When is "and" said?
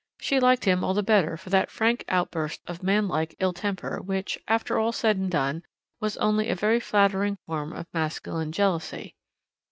5.17-5.29